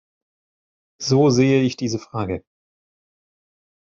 So 0.99 1.29
sehe 1.29 1.61
ich 1.61 1.75
diese 1.75 1.99
Frage. 1.99 2.43